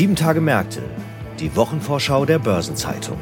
[0.00, 0.80] Sieben Tage Märkte,
[1.40, 3.18] die Wochenvorschau der Börsenzeitung.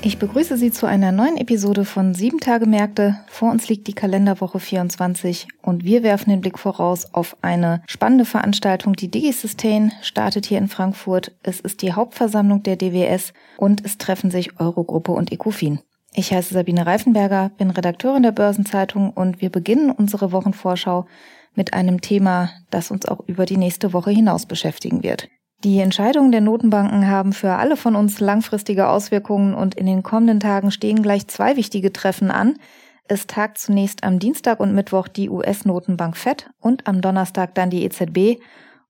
[0.00, 3.18] Ich begrüße Sie zu einer neuen Episode von Sieben Tage Märkte.
[3.26, 8.24] Vor uns liegt die Kalenderwoche 24 und wir werfen den Blick voraus auf eine spannende
[8.24, 8.92] Veranstaltung.
[8.92, 11.32] Die DigiSustain startet hier in Frankfurt.
[11.42, 15.80] Es ist die Hauptversammlung der DWS und es treffen sich Eurogruppe und Ecofin.
[16.14, 21.06] Ich heiße Sabine Reifenberger, bin Redakteurin der Börsenzeitung und wir beginnen unsere Wochenvorschau
[21.54, 25.28] mit einem Thema, das uns auch über die nächste Woche hinaus beschäftigen wird.
[25.64, 30.40] Die Entscheidungen der Notenbanken haben für alle von uns langfristige Auswirkungen und in den kommenden
[30.40, 32.56] Tagen stehen gleich zwei wichtige Treffen an.
[33.08, 37.84] Es tagt zunächst am Dienstag und Mittwoch die US-Notenbank FED und am Donnerstag dann die
[37.84, 38.40] EZB.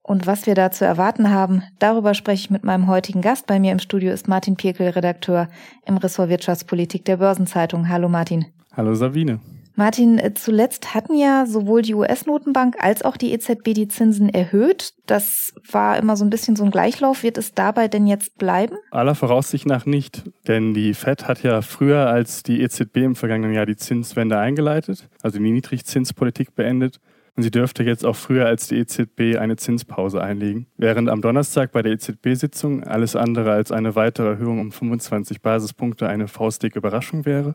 [0.02, 3.47] Und was wir da zu erwarten haben, darüber spreche ich mit meinem heutigen Gast.
[3.47, 5.48] Bei mir im Studio ist Martin Pirkel, Redakteur
[5.86, 7.89] im Ressort Wirtschaftspolitik der Börsenzeitung.
[7.89, 8.47] Hallo Martin.
[8.77, 9.41] Hallo Sabine.
[9.75, 14.92] Martin, äh, zuletzt hatten ja sowohl die US-Notenbank als auch die EZB die Zinsen erhöht.
[15.06, 17.22] Das war immer so ein bisschen so ein Gleichlauf.
[17.22, 18.77] Wird es dabei denn jetzt bleiben?
[18.91, 23.55] Aller Voraussicht nach nicht, denn die Fed hat ja früher als die EZB im vergangenen
[23.55, 27.00] Jahr die Zinswende eingeleitet, also die Niedrigzinspolitik beendet.
[27.34, 30.66] Und sie dürfte jetzt auch früher als die EZB eine Zinspause einlegen.
[30.77, 36.08] Während am Donnerstag bei der EZB-Sitzung alles andere als eine weitere Erhöhung um 25 Basispunkte
[36.08, 37.55] eine faustdicke Überraschung wäre,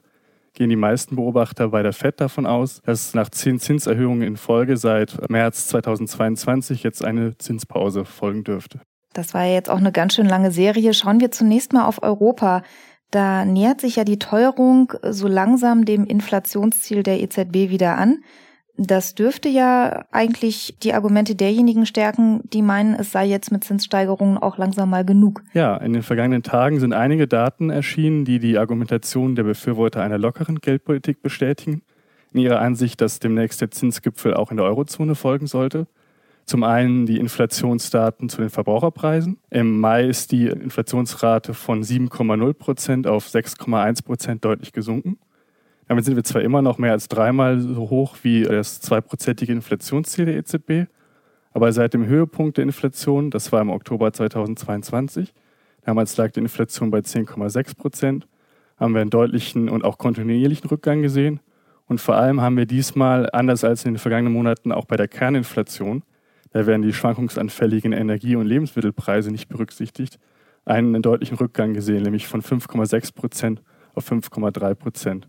[0.53, 4.77] gehen die meisten Beobachter bei der FED davon aus, dass nach zehn Zinserhöhungen in Folge
[4.77, 8.81] seit März 2022 jetzt eine Zinspause folgen dürfte.
[9.13, 10.95] Das war ja jetzt auch eine ganz schön lange Serie.
[10.95, 12.63] Schauen wir zunächst mal auf Europa.
[13.11, 18.23] Da nähert sich ja die Teuerung so langsam dem Inflationsziel der EZB wieder an.
[18.77, 24.37] Das dürfte ja eigentlich die Argumente derjenigen stärken, die meinen, es sei jetzt mit Zinssteigerungen
[24.37, 25.41] auch langsam mal genug.
[25.53, 30.19] Ja, in den vergangenen Tagen sind einige Daten erschienen, die die Argumentation der Befürworter einer
[30.19, 31.81] lockeren Geldpolitik bestätigen.
[32.33, 35.87] In ihrer Ansicht, dass demnächst der Zinsgipfel auch in der Eurozone folgen sollte.
[36.45, 39.37] Zum einen die Inflationsdaten zu den Verbraucherpreisen.
[39.49, 45.17] Im Mai ist die Inflationsrate von 7,0 Prozent auf 6,1 Prozent deutlich gesunken.
[45.87, 50.25] Damit sind wir zwar immer noch mehr als dreimal so hoch wie das zweiprozentige Inflationsziel
[50.25, 50.89] der EZB,
[51.53, 55.33] aber seit dem Höhepunkt der Inflation, das war im Oktober 2022,
[55.85, 58.27] damals lag die Inflation bei 10,6 Prozent,
[58.77, 61.39] haben wir einen deutlichen und auch kontinuierlichen Rückgang gesehen.
[61.87, 65.07] Und vor allem haben wir diesmal, anders als in den vergangenen Monaten, auch bei der
[65.07, 66.03] Kerninflation,
[66.51, 70.19] da werden die schwankungsanfälligen Energie- und Lebensmittelpreise nicht berücksichtigt,
[70.65, 73.63] einen deutlichen Rückgang gesehen, nämlich von 5,6 Prozent
[73.95, 75.27] auf 5,3 Prozent.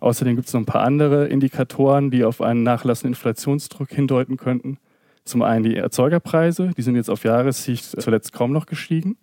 [0.00, 4.78] Außerdem gibt es noch ein paar andere Indikatoren, die auf einen nachlassenden Inflationsdruck hindeuten könnten.
[5.24, 9.16] Zum einen die Erzeugerpreise, die sind jetzt auf Jahressicht zuletzt kaum noch gestiegen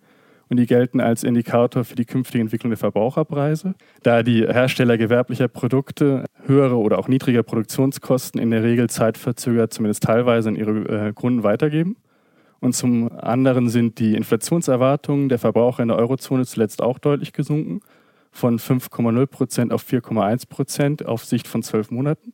[0.48, 5.48] und die gelten als Indikator für die künftige Entwicklung der Verbraucherpreise, da die Hersteller gewerblicher
[5.48, 11.12] Produkte höhere oder auch niedrige Produktionskosten in der Regel zeitverzögert zumindest teilweise an ihre äh,
[11.12, 11.96] Kunden weitergeben.
[12.60, 17.80] Und zum anderen sind die Inflationserwartungen der Verbraucher in der Eurozone zuletzt auch deutlich gesunken
[18.38, 22.32] von 5,0 Prozent auf 4,1 Prozent auf Sicht von zwölf Monaten.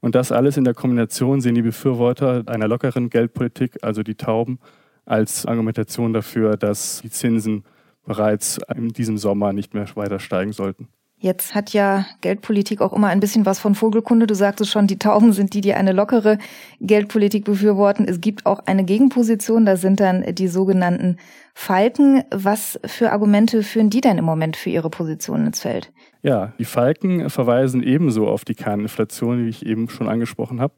[0.00, 4.58] Und das alles in der Kombination sehen die Befürworter einer lockeren Geldpolitik, also die Tauben,
[5.04, 7.64] als Argumentation dafür, dass die Zinsen
[8.04, 10.88] bereits in diesem Sommer nicht mehr weiter steigen sollten.
[11.24, 14.26] Jetzt hat ja Geldpolitik auch immer ein bisschen was von Vogelkunde.
[14.26, 16.36] Du sagst es schon, die Tauben sind die, die eine lockere
[16.82, 18.06] Geldpolitik befürworten.
[18.06, 21.16] Es gibt auch eine Gegenposition, da sind dann die sogenannten
[21.54, 22.24] Falken.
[22.30, 25.94] Was für Argumente führen die denn im Moment für ihre Position ins Feld?
[26.20, 30.74] Ja, die Falken verweisen ebenso auf die Kerninflation, wie ich eben schon angesprochen habe.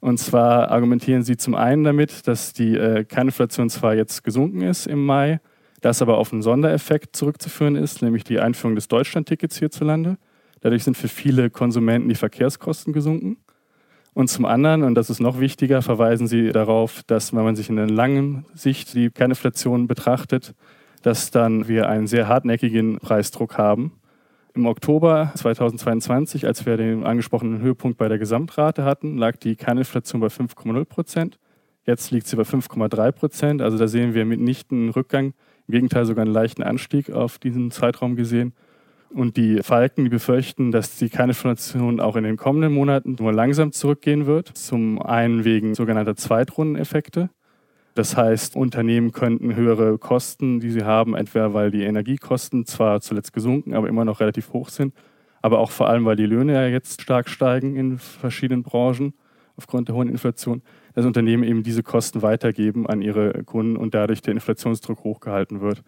[0.00, 4.86] Und zwar argumentieren sie zum einen damit, dass die äh, Kerninflation zwar jetzt gesunken ist
[4.86, 5.40] im Mai,
[5.82, 10.16] das aber auf einen Sondereffekt zurückzuführen ist, nämlich die Einführung des Deutschlandtickets hierzulande.
[10.60, 13.36] Dadurch sind für viele Konsumenten die Verkehrskosten gesunken.
[14.14, 17.68] Und zum anderen, und das ist noch wichtiger, verweisen sie darauf, dass wenn man sich
[17.68, 20.54] in einer langen Sicht die Kerninflation betrachtet,
[21.02, 23.92] dass dann wir einen sehr hartnäckigen Preisdruck haben.
[24.54, 30.20] Im Oktober 2022, als wir den angesprochenen Höhepunkt bei der Gesamtrate hatten, lag die Kerninflation
[30.20, 31.38] bei 5,0 Prozent.
[31.84, 33.62] Jetzt liegt sie bei 5,3 Prozent.
[33.62, 35.32] Also da sehen wir mitnichten einen Rückgang
[35.68, 38.52] im Gegenteil sogar einen leichten Anstieg auf diesen Zeitraum gesehen.
[39.10, 43.72] Und die Falken, die befürchten, dass die Kerninflation auch in den kommenden Monaten nur langsam
[43.72, 44.48] zurückgehen wird.
[44.48, 47.28] Zum einen wegen sogenannter Zweitrundeneffekte.
[47.94, 53.34] Das heißt, Unternehmen könnten höhere Kosten, die sie haben, entweder weil die Energiekosten zwar zuletzt
[53.34, 54.94] gesunken, aber immer noch relativ hoch sind,
[55.42, 59.12] aber auch vor allem, weil die Löhne ja jetzt stark steigen in verschiedenen Branchen
[59.56, 60.62] aufgrund der hohen Inflation,
[60.94, 65.82] dass Unternehmen eben diese Kosten weitergeben an ihre Kunden und dadurch der Inflationsdruck hochgehalten wird.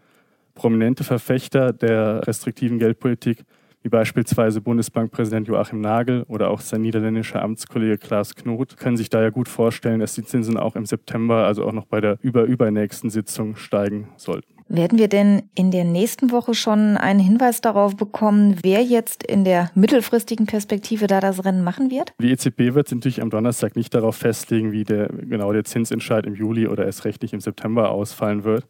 [0.54, 3.44] Prominente Verfechter der restriktiven Geldpolitik,
[3.82, 9.30] wie beispielsweise Bundesbankpräsident Joachim Nagel oder auch sein niederländischer Amtskollege Klaas Knot, können sich daher
[9.30, 13.56] gut vorstellen, dass die Zinsen auch im September, also auch noch bei der überübernächsten Sitzung
[13.56, 14.53] steigen sollten.
[14.68, 19.44] Werden wir denn in der nächsten Woche schon einen Hinweis darauf bekommen, wer jetzt in
[19.44, 22.14] der mittelfristigen Perspektive da das Rennen machen wird?
[22.18, 26.24] Die EZB wird sich natürlich am Donnerstag nicht darauf festlegen, wie der, genau der Zinsentscheid
[26.24, 28.66] im Juli oder erst recht nicht im September ausfallen wird.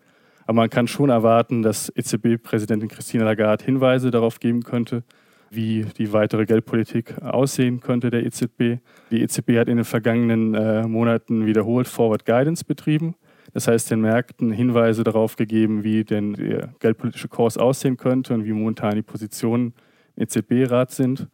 [0.46, 5.04] Aber man kann schon erwarten, dass EZB-Präsidentin Christine Lagarde Hinweise darauf geben könnte,
[5.50, 8.80] wie die weitere Geldpolitik aussehen könnte der EZB.
[9.10, 13.14] Die EZB hat in den vergangenen äh, Monaten wiederholt Forward Guidance betrieben.
[13.54, 18.44] Das heißt, den Märkten Hinweise darauf gegeben, wie denn der geldpolitische Kurs aussehen könnte und
[18.44, 19.74] wie momentan die Positionen
[20.16, 21.28] im EZB-Rat sind.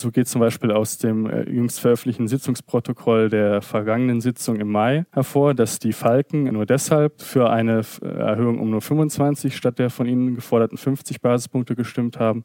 [0.00, 5.06] So geht zum Beispiel aus dem äh, jüngst veröffentlichten Sitzungsprotokoll der vergangenen Sitzung im Mai
[5.12, 9.90] hervor, dass die Falken nur deshalb für eine äh, Erhöhung um nur 25 statt der
[9.90, 12.44] von ihnen geforderten 50 Basispunkte gestimmt haben,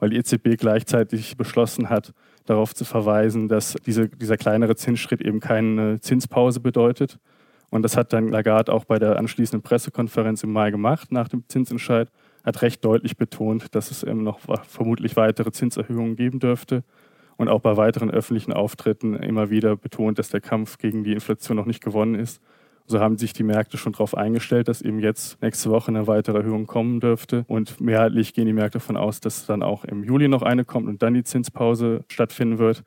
[0.00, 2.12] weil die EZB gleichzeitig beschlossen hat,
[2.44, 7.20] darauf zu verweisen, dass diese, dieser kleinere Zinsschritt eben keine Zinspause bedeutet.
[7.70, 11.44] Und das hat dann Lagarde auch bei der anschließenden Pressekonferenz im Mai gemacht, nach dem
[11.48, 12.10] Zinsentscheid
[12.44, 16.84] hat recht deutlich betont, dass es eben noch vermutlich weitere Zinserhöhungen geben dürfte
[17.36, 21.56] und auch bei weiteren öffentlichen Auftritten immer wieder betont, dass der Kampf gegen die Inflation
[21.56, 22.40] noch nicht gewonnen ist.
[22.86, 26.38] So haben sich die Märkte schon darauf eingestellt, dass eben jetzt nächste Woche eine weitere
[26.38, 27.44] Erhöhung kommen dürfte.
[27.48, 30.86] Und mehrheitlich gehen die Märkte davon aus, dass dann auch im Juli noch eine kommt
[30.86, 32.84] und dann die Zinspause stattfinden wird.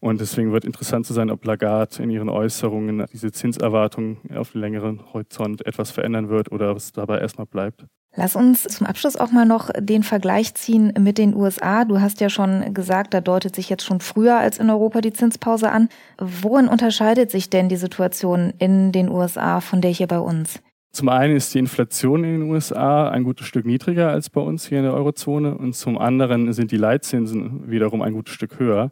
[0.00, 5.12] Und deswegen wird interessant zu sein, ob Lagarde in ihren Äußerungen diese Zinserwartungen auf längeren
[5.12, 7.84] Horizont etwas verändern wird oder es dabei erstmal bleibt.
[8.14, 11.84] Lass uns zum Abschluss auch mal noch den Vergleich ziehen mit den USA.
[11.84, 15.12] Du hast ja schon gesagt, da deutet sich jetzt schon früher als in Europa die
[15.12, 15.88] Zinspause an.
[16.18, 20.60] Worin unterscheidet sich denn die Situation in den USA von der hier bei uns?
[20.90, 24.66] Zum einen ist die Inflation in den USA ein gutes Stück niedriger als bei uns
[24.66, 28.90] hier in der Eurozone und zum anderen sind die Leitzinsen wiederum ein gutes Stück höher.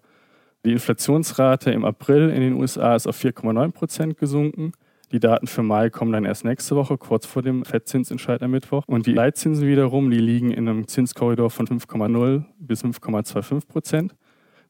[0.66, 4.72] Die Inflationsrate im April in den USA ist auf 4,9 Prozent gesunken
[5.12, 8.82] die Daten für Mai kommen dann erst nächste Woche, kurz vor dem Fettzinsentscheid am Mittwoch.
[8.88, 14.16] Und die Leitzinsen wiederum, die liegen in einem Zinskorridor von 5,0 bis 5,25 Prozent,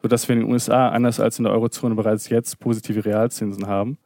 [0.03, 3.97] sodass wir in den USA, anders als in der Eurozone, bereits jetzt positive Realzinsen haben.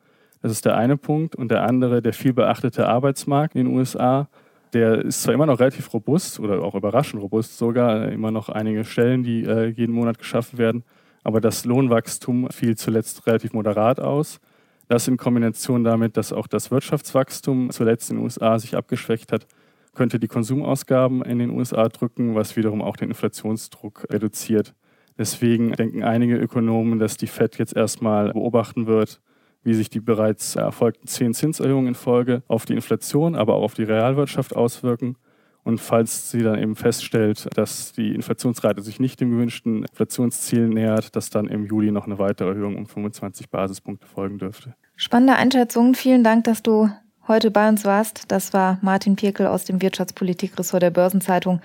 [0.40, 1.34] Das ist der eine Punkt.
[1.34, 4.28] Und der andere, der viel beachtete Arbeitsmarkt in den USA,
[4.72, 8.84] der ist zwar immer noch relativ robust oder auch überraschend robust, sogar immer noch einige
[8.84, 10.84] Stellen, die äh, jeden Monat geschaffen werden,
[11.30, 14.40] aber das Lohnwachstum fiel zuletzt relativ moderat aus.
[14.88, 19.46] Das in Kombination damit, dass auch das Wirtschaftswachstum zuletzt in den USA sich abgeschwächt hat,
[19.94, 24.74] könnte die Konsumausgaben in den USA drücken, was wiederum auch den Inflationsdruck reduziert.
[25.18, 29.20] Deswegen denken einige Ökonomen, dass die Fed jetzt erstmal beobachten wird,
[29.62, 33.74] wie sich die bereits erfolgten zehn Zinserhöhungen in Folge auf die Inflation, aber auch auf
[33.74, 35.14] die Realwirtschaft auswirken.
[35.62, 41.14] Und falls sie dann eben feststellt, dass die Inflationsrate sich nicht dem gewünschten Inflationsziel nähert,
[41.16, 44.74] dass dann im Juli noch eine weitere Erhöhung um 25 Basispunkte folgen dürfte.
[44.96, 45.94] Spannende Einschätzung.
[45.94, 46.90] Vielen Dank, dass du
[47.28, 48.24] heute bei uns warst.
[48.28, 51.60] Das war Martin Pirkel aus dem Wirtschaftspolitikressort der Börsenzeitung,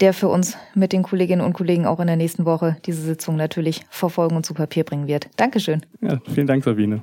[0.00, 3.36] der für uns mit den Kolleginnen und Kollegen auch in der nächsten Woche diese Sitzung
[3.36, 5.28] natürlich verfolgen und zu Papier bringen wird.
[5.36, 5.82] Dankeschön.
[6.00, 7.02] Ja, vielen Dank, Sabine.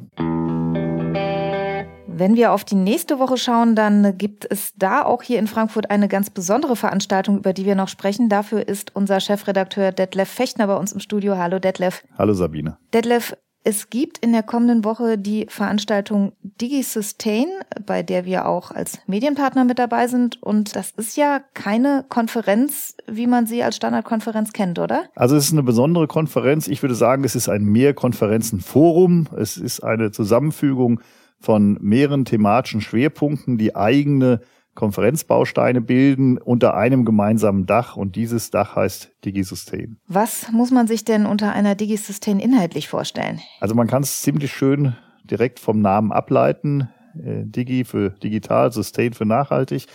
[2.17, 5.91] Wenn wir auf die nächste Woche schauen, dann gibt es da auch hier in Frankfurt
[5.91, 8.29] eine ganz besondere Veranstaltung, über die wir noch sprechen.
[8.29, 11.35] Dafür ist unser Chefredakteur Detlef Fechtner bei uns im Studio.
[11.35, 12.05] Hallo Detlef.
[12.17, 12.77] Hallo Sabine.
[12.93, 17.47] Detlef, es gibt in der kommenden Woche die Veranstaltung DigiSustain,
[17.85, 20.41] bei der wir auch als Medienpartner mit dabei sind.
[20.41, 25.03] Und das ist ja keine Konferenz, wie man sie als Standardkonferenz kennt, oder?
[25.15, 26.69] Also es ist eine besondere Konferenz.
[26.69, 29.27] Ich würde sagen, es ist ein Mehrkonferenzenforum.
[29.35, 31.01] Es ist eine Zusammenfügung
[31.39, 34.41] von mehreren thematischen Schwerpunkten, die eigene
[34.75, 39.97] Konferenzbausteine bilden unter einem gemeinsamen Dach und dieses Dach heißt DigiSustain.
[40.07, 43.39] Was muss man sich denn unter einer DigiSustain inhaltlich vorstellen?
[43.61, 46.89] Also man kann es ziemlich schön direkt vom Namen ableiten.
[47.17, 49.87] Äh, Digi für digital, Sustain für nachhaltig.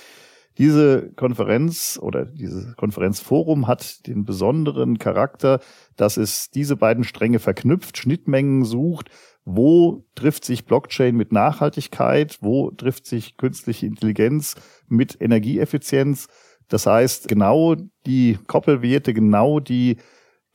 [0.59, 5.61] Diese Konferenz oder dieses Konferenzforum hat den besonderen Charakter,
[5.97, 9.11] dass es diese beiden Stränge verknüpft, Schnittmengen sucht
[9.45, 14.57] wo trifft sich Blockchain mit Nachhaltigkeit, wo trifft sich künstliche Intelligenz
[14.89, 16.29] mit Energieeffizienz.
[16.69, 19.97] Das heißt, genau die Koppelwerte, genau die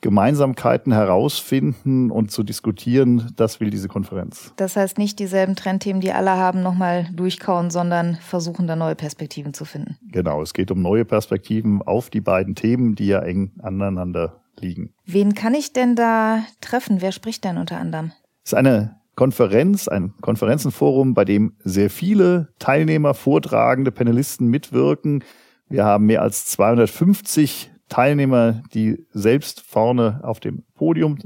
[0.02, 4.52] Gemeinsamkeiten herausfinden und zu diskutieren, das will diese Konferenz.
[4.56, 9.54] Das heißt nicht dieselben Trendthemen, die alle haben, nochmal durchkauen, sondern versuchen da neue Perspektiven
[9.54, 9.96] zu finden.
[10.12, 14.92] Genau, es geht um neue Perspektiven auf die beiden Themen, die ja eng aneinander liegen.
[15.06, 17.00] Wen kann ich denn da treffen?
[17.00, 18.12] Wer spricht denn unter anderem?
[18.46, 25.24] Ist eine Konferenz, ein Konferenzenforum, bei dem sehr viele Teilnehmer, Vortragende, Panelisten mitwirken.
[25.68, 31.18] Wir haben mehr als 250 Teilnehmer, die selbst vorne auf dem Podium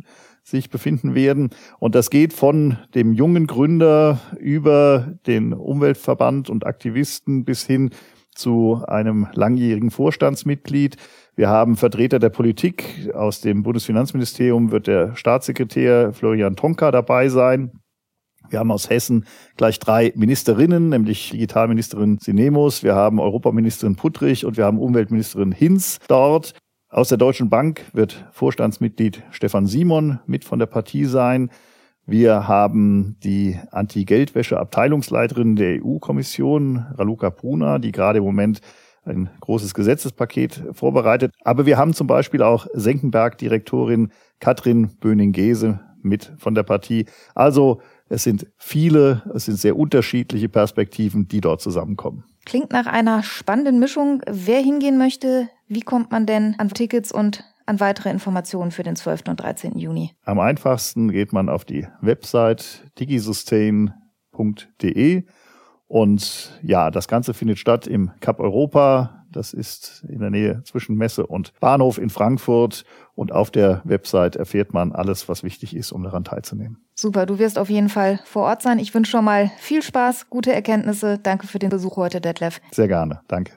[0.43, 1.51] sich befinden werden.
[1.79, 7.91] Und das geht von dem jungen Gründer über den Umweltverband und Aktivisten bis hin
[8.35, 10.97] zu einem langjährigen Vorstandsmitglied.
[11.37, 13.11] Wir haben Vertreter der Politik.
[13.15, 17.71] Aus dem Bundesfinanzministerium wird der Staatssekretär Florian Tonka dabei sein.
[18.49, 24.57] Wir haben aus Hessen gleich drei Ministerinnen, nämlich Digitalministerin Sinemus, wir haben Europaministerin Puttrich und
[24.57, 26.55] wir haben Umweltministerin Hinz dort.
[26.89, 31.51] Aus der Deutschen Bank wird Vorstandsmitglied Stefan Simon mit von der Partie sein.
[32.07, 38.61] Wir haben die Anti-Geldwäsche-Abteilungsleiterin der EU-Kommission, Raluca Pruna, die gerade im Moment
[39.11, 41.35] ein großes Gesetzespaket vorbereitet.
[41.45, 47.07] Aber wir haben zum Beispiel auch Senckenberg-Direktorin Katrin Böning-Gese mit von der Partie.
[47.35, 52.25] Also es sind viele, es sind sehr unterschiedliche Perspektiven, die dort zusammenkommen.
[52.47, 54.23] Klingt nach einer spannenden Mischung.
[54.27, 58.97] Wer hingehen möchte, wie kommt man denn an Tickets und an weitere Informationen für den
[58.97, 59.29] 12.
[59.29, 59.79] und 13.
[59.79, 60.11] Juni?
[60.25, 65.23] Am einfachsten geht man auf die Website digisustain.de
[65.91, 70.97] und ja, das Ganze findet statt im Cup Europa das ist in der Nähe zwischen
[70.97, 72.85] Messe und Bahnhof in Frankfurt.
[73.15, 76.79] Und auf der Website erfährt man alles, was wichtig ist, um daran teilzunehmen.
[76.95, 78.79] Super, du wirst auf jeden Fall vor Ort sein.
[78.79, 81.19] Ich wünsche schon mal viel Spaß, gute Erkenntnisse.
[81.23, 82.61] Danke für den Besuch heute, Detlef.
[82.73, 83.53] Sehr gerne, danke.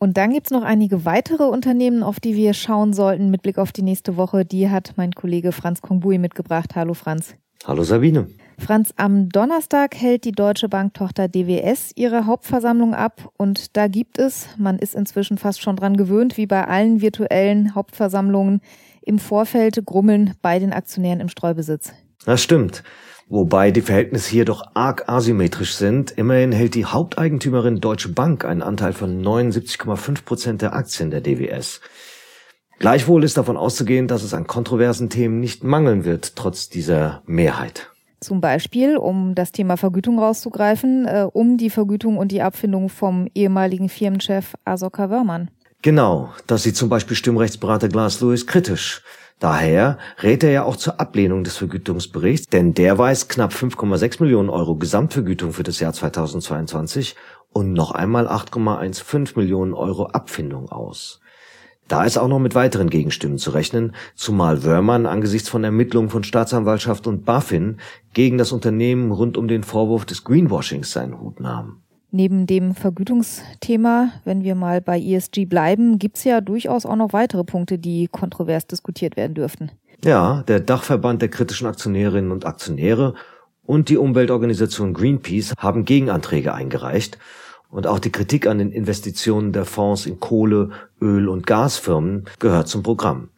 [0.00, 3.72] Und dann gibt's noch einige weitere Unternehmen, auf die wir schauen sollten mit Blick auf
[3.72, 4.44] die nächste Woche.
[4.44, 6.74] Die hat mein Kollege Franz Kongbui mitgebracht.
[6.74, 7.36] Hallo Franz.
[7.64, 8.26] Hallo Sabine.
[8.58, 14.48] Franz, am Donnerstag hält die Deutsche Banktochter DWS ihre Hauptversammlung ab und da gibt es,
[14.56, 18.60] man ist inzwischen fast schon dran gewöhnt, wie bei allen virtuellen Hauptversammlungen,
[19.02, 21.92] im Vorfeld Grummeln bei den Aktionären im Streubesitz.
[22.24, 22.82] Das stimmt.
[23.28, 26.10] Wobei die Verhältnisse hier doch arg asymmetrisch sind.
[26.12, 31.80] Immerhin hält die Haupteigentümerin Deutsche Bank einen Anteil von 79,5 Prozent der Aktien der DWS.
[32.78, 37.93] Gleichwohl ist davon auszugehen, dass es an kontroversen Themen nicht mangeln wird, trotz dieser Mehrheit.
[38.24, 43.28] Zum Beispiel, um das Thema Vergütung rauszugreifen, äh, um die Vergütung und die Abfindung vom
[43.34, 45.50] ehemaligen Firmenchef Asoka Wörmann.
[45.82, 49.02] Genau, das sieht zum Beispiel Stimmrechtsberater Glass Lewis kritisch.
[49.40, 54.48] Daher rät er ja auch zur Ablehnung des Vergütungsberichts, denn der weist knapp 5,6 Millionen
[54.48, 57.16] Euro Gesamtvergütung für das Jahr 2022
[57.52, 61.20] und noch einmal 8,15 Millionen Euro Abfindung aus.
[61.88, 66.24] Da ist auch noch mit weiteren Gegenstimmen zu rechnen, zumal Wörmann angesichts von Ermittlungen von
[66.24, 67.76] Staatsanwaltschaft und BaFin
[68.14, 71.82] gegen das Unternehmen rund um den Vorwurf des Greenwashings seinen Hut nahm.
[72.10, 77.44] Neben dem Vergütungsthema, wenn wir mal bei ESG bleiben, gibt's ja durchaus auch noch weitere
[77.44, 79.72] Punkte, die kontrovers diskutiert werden dürften.
[80.04, 83.14] Ja, der Dachverband der kritischen Aktionärinnen und Aktionäre
[83.64, 87.18] und die Umweltorganisation Greenpeace haben Gegenanträge eingereicht
[87.74, 92.68] und auch die Kritik an den Investitionen der Fonds in Kohle, Öl und Gasfirmen gehört
[92.68, 93.30] zum Programm.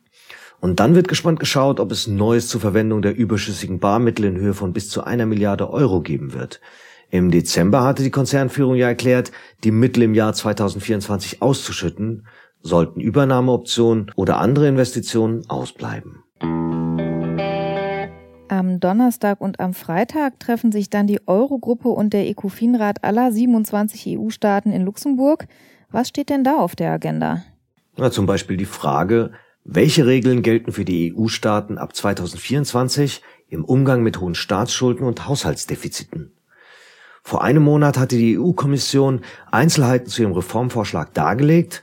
[0.61, 4.53] Und dann wird gespannt geschaut, ob es Neues zur Verwendung der überschüssigen Barmittel in Höhe
[4.53, 6.61] von bis zu einer Milliarde Euro geben wird.
[7.09, 9.33] Im Dezember hatte die Konzernführung ja erklärt,
[9.65, 12.27] die Mittel im Jahr 2024 auszuschütten,
[12.61, 16.25] sollten Übernahmeoptionen oder andere Investitionen ausbleiben.
[18.77, 24.19] Am Donnerstag und am Freitag treffen sich dann die Eurogruppe und der ECOFIN-Rat aller 27
[24.19, 25.47] EU-Staaten in Luxemburg.
[25.91, 27.43] Was steht denn da auf der Agenda?
[27.97, 29.33] Na, zum Beispiel die Frage,
[29.65, 36.33] welche Regeln gelten für die EU-Staaten ab 2024 im Umgang mit hohen Staatsschulden und Haushaltsdefiziten?
[37.23, 41.83] Vor einem Monat hatte die EU-Kommission Einzelheiten zu ihrem Reformvorschlag dargelegt.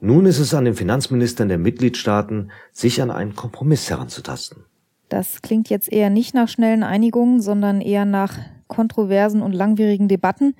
[0.00, 4.64] Nun ist es an den Finanzministern der Mitgliedstaaten, sich an einen Kompromiss heranzutasten.
[5.10, 8.38] Das klingt jetzt eher nicht nach schnellen Einigungen, sondern eher nach
[8.68, 10.54] kontroversen und langwierigen Debatten.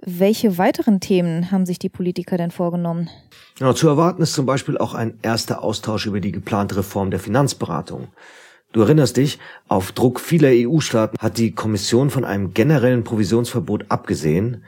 [0.00, 3.10] Welche weiteren Themen haben sich die Politiker denn vorgenommen?
[3.58, 7.20] Ja, zu erwarten ist zum Beispiel auch ein erster Austausch über die geplante Reform der
[7.20, 8.08] Finanzberatung.
[8.72, 14.62] Du erinnerst dich, auf Druck vieler EU-Staaten hat die Kommission von einem generellen Provisionsverbot abgesehen.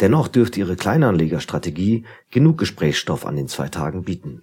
[0.00, 4.42] Dennoch dürfte ihre Kleinanlegerstrategie genug Gesprächsstoff an den zwei Tagen bieten.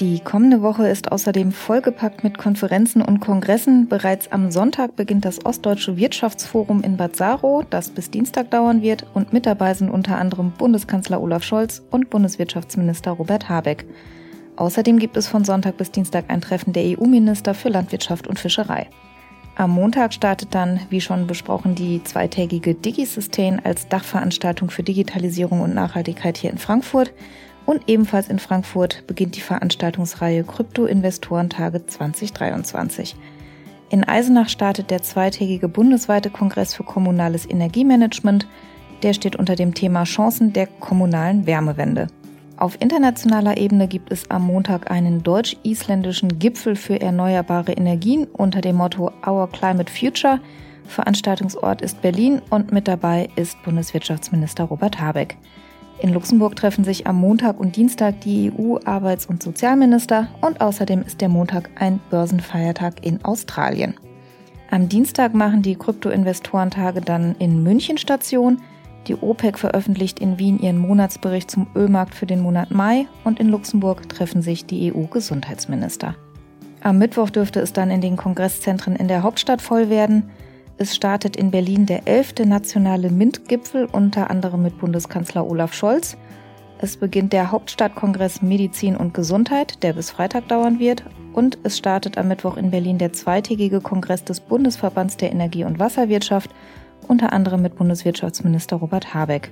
[0.00, 3.86] Die kommende Woche ist außerdem vollgepackt mit Konferenzen und Kongressen.
[3.86, 9.04] Bereits am Sonntag beginnt das Ostdeutsche Wirtschaftsforum in Bad Saro, das bis Dienstag dauern wird.
[9.12, 13.84] Und mit dabei sind unter anderem Bundeskanzler Olaf Scholz und Bundeswirtschaftsminister Robert Habeck.
[14.56, 18.88] Außerdem gibt es von Sonntag bis Dienstag ein Treffen der EU-Minister für Landwirtschaft und Fischerei.
[19.56, 25.74] Am Montag startet dann, wie schon besprochen, die zweitägige DigiSustain als Dachveranstaltung für Digitalisierung und
[25.74, 27.12] Nachhaltigkeit hier in Frankfurt.
[27.66, 33.16] Und ebenfalls in Frankfurt beginnt die Veranstaltungsreihe Krypto-Investorentage 2023.
[33.90, 38.46] In Eisenach startet der zweitägige bundesweite Kongress für kommunales Energiemanagement.
[39.02, 42.06] Der steht unter dem Thema Chancen der kommunalen Wärmewende.
[42.56, 48.76] Auf internationaler Ebene gibt es am Montag einen deutsch-isländischen Gipfel für erneuerbare Energien unter dem
[48.76, 50.40] Motto Our Climate Future.
[50.86, 55.38] Veranstaltungsort ist Berlin und mit dabei ist Bundeswirtschaftsminister Robert Habeck.
[56.02, 61.20] In Luxemburg treffen sich am Montag und Dienstag die EU-Arbeits- und Sozialminister und außerdem ist
[61.20, 63.94] der Montag ein Börsenfeiertag in Australien.
[64.70, 68.62] Am Dienstag machen die Kryptoinvestorentage dann in München Station.
[69.08, 73.48] Die OPEC veröffentlicht in Wien ihren Monatsbericht zum Ölmarkt für den Monat Mai und in
[73.48, 76.14] Luxemburg treffen sich die EU-Gesundheitsminister.
[76.82, 80.30] Am Mittwoch dürfte es dann in den Kongresszentren in der Hauptstadt voll werden.
[80.82, 82.46] Es startet in Berlin der 11.
[82.46, 86.16] nationale MINT-Gipfel, unter anderem mit Bundeskanzler Olaf Scholz.
[86.78, 91.04] Es beginnt der Hauptstadtkongress Medizin und Gesundheit, der bis Freitag dauern wird.
[91.34, 95.78] Und es startet am Mittwoch in Berlin der zweitägige Kongress des Bundesverbands der Energie- und
[95.78, 96.48] Wasserwirtschaft
[97.06, 99.50] unter anderem mit Bundeswirtschaftsminister Robert Habeck.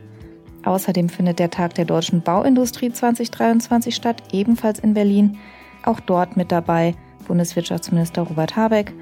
[0.65, 5.37] Außerdem findet der Tag der deutschen Bauindustrie 2023 statt, ebenfalls in Berlin.
[5.85, 6.95] Auch dort mit dabei
[7.27, 8.95] Bundeswirtschaftsminister Robert Habeck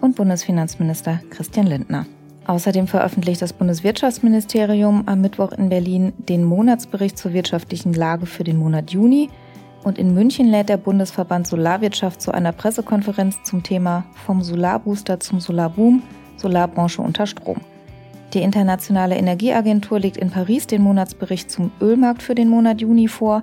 [0.00, 2.06] und Bundesfinanzminister Christian Lindner.
[2.46, 8.56] Außerdem veröffentlicht das Bundeswirtschaftsministerium am Mittwoch in Berlin den Monatsbericht zur wirtschaftlichen Lage für den
[8.56, 9.28] Monat Juni.
[9.84, 15.40] Und in München lädt der Bundesverband Solarwirtschaft zu einer Pressekonferenz zum Thema Vom Solarbooster zum
[15.40, 16.02] Solarboom,
[16.36, 17.60] Solarbranche unter Strom.
[18.34, 23.42] Die Internationale Energieagentur legt in Paris den Monatsbericht zum Ölmarkt für den Monat Juni vor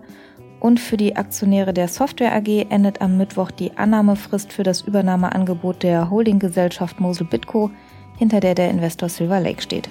[0.65, 5.84] und für die Aktionäre der Software AG endet am Mittwoch die Annahmefrist für das Übernahmeangebot
[5.84, 7.69] der Holdinggesellschaft Mosel Bitco,
[8.17, 9.88] hinter der der Investor Silver Lake steht.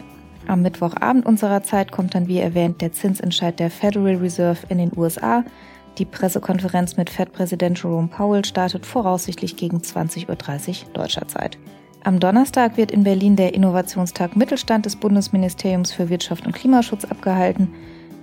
[0.48, 4.90] Am Mittwochabend unserer Zeit kommt dann wie erwähnt der Zinsentscheid der Federal Reserve in den
[4.96, 5.44] USA.
[5.98, 10.28] Die Pressekonferenz mit Fed-Präsident Jerome Powell startet voraussichtlich gegen 20.30
[10.86, 11.56] Uhr deutscher Zeit.
[12.02, 17.72] Am Donnerstag wird in Berlin der Innovationstag Mittelstand des Bundesministeriums für Wirtschaft und Klimaschutz abgehalten.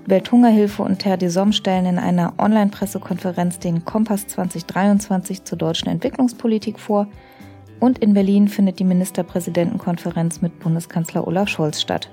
[0.06, 6.80] Welthungerhilfe und Terre des Hommes stellen in einer Online-Pressekonferenz den Kompass 2023 zur deutschen Entwicklungspolitik
[6.80, 7.08] vor.
[7.80, 12.10] Und in Berlin findet die Ministerpräsidentenkonferenz mit Bundeskanzler Olaf Scholz statt.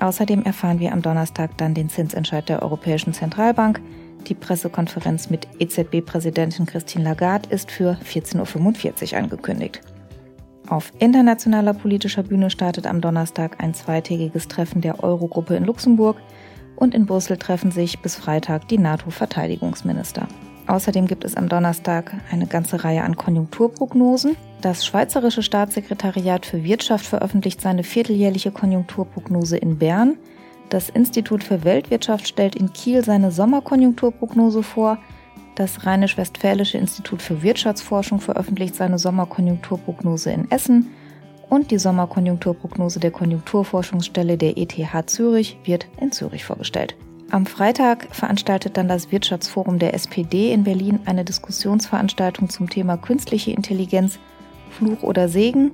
[0.00, 3.80] Außerdem erfahren wir am Donnerstag dann den Zinsentscheid der Europäischen Zentralbank.
[4.26, 9.80] Die Pressekonferenz mit EZB-Präsidentin Christine Lagarde ist für 14.45 Uhr angekündigt.
[10.68, 16.16] Auf internationaler politischer Bühne startet am Donnerstag ein zweitägiges Treffen der Eurogruppe in Luxemburg
[16.76, 20.26] und in Brüssel treffen sich bis Freitag die NATO-Verteidigungsminister.
[20.66, 24.36] Außerdem gibt es am Donnerstag eine ganze Reihe an Konjunkturprognosen.
[24.62, 30.16] Das Schweizerische Staatssekretariat für Wirtschaft veröffentlicht seine vierteljährliche Konjunkturprognose in Bern.
[30.70, 34.98] Das Institut für Weltwirtschaft stellt in Kiel seine Sommerkonjunkturprognose vor.
[35.54, 40.90] Das Rheinisch-Westfälische Institut für Wirtschaftsforschung veröffentlicht seine Sommerkonjunkturprognose in Essen
[41.50, 44.74] und die Sommerkonjunkturprognose der Konjunkturforschungsstelle der ETH
[45.06, 46.96] Zürich wird in Zürich vorgestellt.
[47.30, 53.50] Am Freitag veranstaltet dann das Wirtschaftsforum der SPD in Berlin eine Diskussionsveranstaltung zum Thema künstliche
[53.50, 54.18] Intelligenz,
[54.70, 55.70] Fluch oder Segen.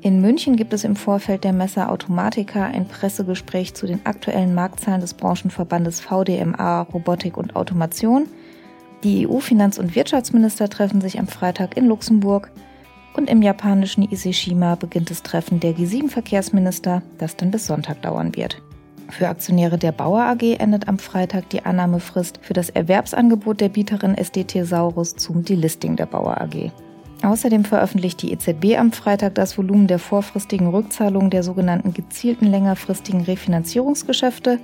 [0.00, 5.00] In München gibt es im Vorfeld der Messe Automatica ein Pressegespräch zu den aktuellen Marktzahlen
[5.00, 8.26] des Branchenverbandes VDMA Robotik und Automation–
[9.02, 12.52] die EU-Finanz- und Wirtschaftsminister treffen sich am Freitag in Luxemburg
[13.14, 18.62] und im japanischen Iseshima beginnt das Treffen der G7-Verkehrsminister, das dann bis Sonntag dauern wird.
[19.08, 24.16] Für Aktionäre der Bauer AG endet am Freitag die Annahmefrist für das Erwerbsangebot der Bieterin
[24.16, 26.70] SDT Saurus zum Delisting der Bauer AG.
[27.22, 33.20] Außerdem veröffentlicht die EZB am Freitag das Volumen der vorfristigen Rückzahlungen der sogenannten gezielten längerfristigen
[33.20, 34.58] Refinanzierungsgeschäfte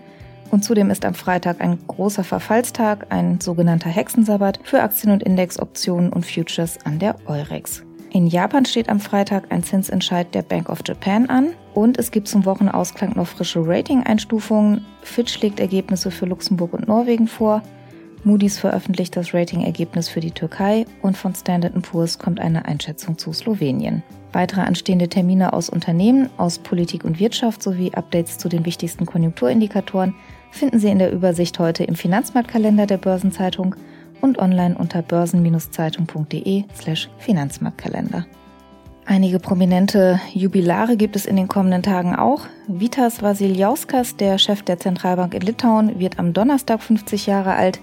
[0.51, 6.13] und zudem ist am Freitag ein großer Verfallstag, ein sogenannter Hexensabbat für Aktien und Indexoptionen
[6.13, 7.85] und Futures an der Eurex.
[8.11, 12.27] In Japan steht am Freitag ein Zinsentscheid der Bank of Japan an und es gibt
[12.27, 14.87] zum Wochenausklang noch frische Rating-Einstufungen.
[15.03, 17.63] Fitch legt Ergebnisse für Luxemburg und Norwegen vor.
[18.25, 23.33] Moody's veröffentlicht das Rating-Ergebnis für die Türkei und von Standard Poor's kommt eine Einschätzung zu
[23.33, 24.03] Slowenien.
[24.33, 30.15] Weitere anstehende Termine aus Unternehmen, aus Politik und Wirtschaft sowie Updates zu den wichtigsten Konjunkturindikatoren
[30.51, 33.77] finden Sie in der Übersicht heute im Finanzmarktkalender der Börsenzeitung
[34.21, 38.27] und online unter börsen-zeitung.de slash Finanzmarktkalender.
[39.11, 42.43] Einige prominente Jubilare gibt es in den kommenden Tagen auch.
[42.67, 47.81] Vitas Vasiljauskas, der Chef der Zentralbank in Litauen, wird am Donnerstag 50 Jahre alt.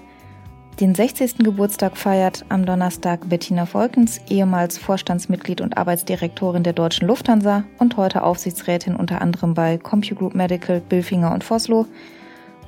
[0.78, 1.38] Den 60.
[1.38, 8.22] Geburtstag feiert am Donnerstag Bettina Volkens, ehemals Vorstandsmitglied und Arbeitsdirektorin der Deutschen Lufthansa und heute
[8.22, 11.86] Aufsichtsrätin unter anderem bei CompuGroup Medical, Billfinger und Foslo.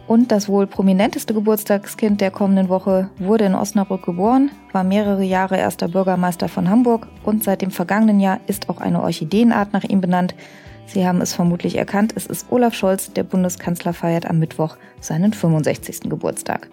[0.09, 5.59] Und das wohl prominenteste Geburtstagskind der kommenden Woche wurde in Osnabrück geboren, war mehrere Jahre
[5.59, 10.01] erster Bürgermeister von Hamburg und seit dem vergangenen Jahr ist auch eine Orchideenart nach ihm
[10.01, 10.35] benannt.
[10.87, 15.35] Sie haben es vermutlich erkannt, es ist Olaf Scholz, der Bundeskanzler feiert am Mittwoch seinen
[15.35, 16.09] 65.
[16.09, 16.71] Geburtstag.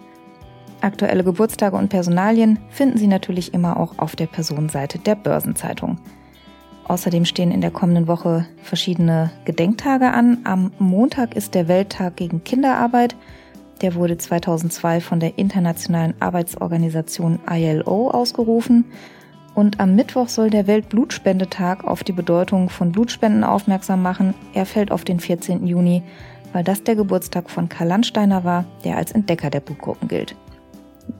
[0.80, 5.98] Aktuelle Geburtstage und Personalien finden Sie natürlich immer auch auf der Personenseite der Börsenzeitung.
[6.88, 10.38] Außerdem stehen in der kommenden Woche verschiedene Gedenktage an.
[10.44, 13.16] Am Montag ist der Welttag gegen Kinderarbeit.
[13.82, 18.84] Der wurde 2002 von der Internationalen Arbeitsorganisation ILO ausgerufen.
[19.54, 24.34] Und am Mittwoch soll der Weltblutspendetag auf die Bedeutung von Blutspenden aufmerksam machen.
[24.54, 25.66] Er fällt auf den 14.
[25.66, 26.02] Juni,
[26.52, 30.36] weil das der Geburtstag von Karl Landsteiner war, der als Entdecker der Blutgruppen gilt.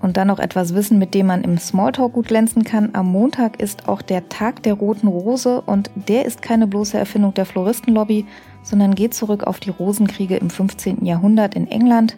[0.06, 2.90] Und dann noch etwas Wissen, mit dem man im Smalltalk gut glänzen kann.
[2.92, 7.34] Am Montag ist auch der Tag der Roten Rose und der ist keine bloße Erfindung
[7.34, 8.24] der Floristenlobby,
[8.62, 11.04] sondern geht zurück auf die Rosenkriege im 15.
[11.04, 12.16] Jahrhundert in England.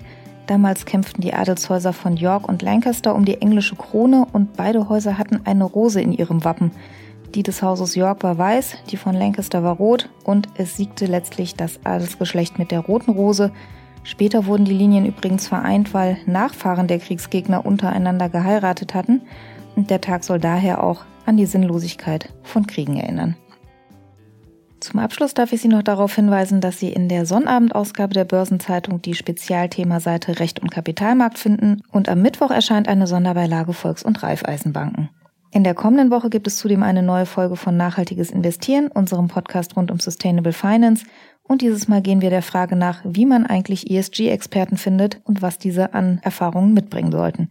[0.48, 5.16] Damals kämpften die Adelshäuser von York und Lancaster um die englische Krone und beide Häuser
[5.16, 6.72] hatten eine Rose in ihrem Wappen.
[7.35, 11.55] Die des Hauses York war weiß, die von Lancaster war rot und es siegte letztlich
[11.55, 13.51] das Adelsgeschlecht mit der roten Rose,
[14.04, 19.22] Später wurden die Linien übrigens vereint, weil Nachfahren der Kriegsgegner untereinander geheiratet hatten
[19.76, 23.37] und der Tag soll daher auch an die Sinnlosigkeit von Kriegen erinnern.
[24.80, 29.02] Zum Abschluss darf ich Sie noch darauf hinweisen, dass Sie in der Sonnabendausgabe der Börsenzeitung
[29.02, 35.11] die Spezialthemaseite Recht und Kapitalmarkt finden und am Mittwoch erscheint eine Sonderbeilage Volks- und Raiffeisenbanken.
[35.50, 39.76] In der kommenden Woche gibt es zudem eine neue Folge von Nachhaltiges Investieren, unserem Podcast
[39.76, 41.06] rund um Sustainable Finance
[41.48, 45.58] und dieses Mal gehen wir der Frage nach, wie man eigentlich ESG-Experten findet und was
[45.58, 47.48] diese an Erfahrungen mitbringen sollten.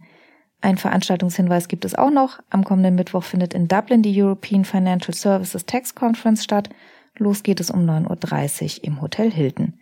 [0.60, 2.40] Ein Veranstaltungshinweis gibt es auch noch.
[2.48, 6.70] Am kommenden Mittwoch findet in Dublin die European Financial Services Tax Conference statt.
[7.16, 9.74] Los geht es um 9.30 Uhr im Hotel Hilton.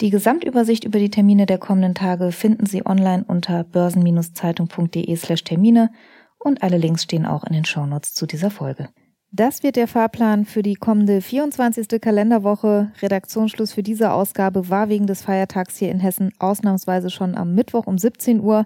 [0.00, 5.90] Die Gesamtübersicht über die Termine der kommenden Tage finden Sie online unter börsen-zeitung.de slash Termine
[6.38, 8.90] und alle Links stehen auch in den Shownotes zu dieser Folge.
[9.36, 12.00] Das wird der Fahrplan für die kommende 24.
[12.00, 12.90] Kalenderwoche.
[13.02, 17.86] Redaktionsschluss für diese Ausgabe war wegen des Feiertags hier in Hessen ausnahmsweise schon am Mittwoch
[17.86, 18.64] um 17 Uhr.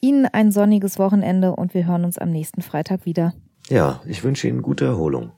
[0.00, 3.34] Ihnen ein sonniges Wochenende und wir hören uns am nächsten Freitag wieder.
[3.68, 5.32] Ja, ich wünsche Ihnen gute Erholung.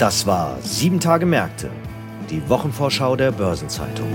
[0.00, 1.70] Das war Sieben Tage Märkte,
[2.28, 4.08] die Wochenvorschau der Börsenzeitung.